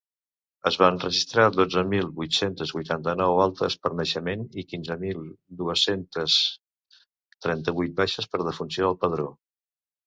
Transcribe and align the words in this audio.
Es 0.69 0.77
van 0.83 0.95
registrar 1.01 1.43
dotze 1.57 1.83
mil 1.89 2.09
vuit-centes 2.15 2.73
vuitanta-nou 2.77 3.43
altes 3.43 3.77
per 3.85 3.93
naixement 4.01 4.49
i 4.63 4.67
quinze 4.73 4.99
mil 5.05 5.23
dues-centes 5.61 6.41
trenta-vuit 7.47 7.97
baixes 8.05 8.35
per 8.35 8.45
defunció 8.53 8.91
al 8.93 9.01
padró. 9.07 9.33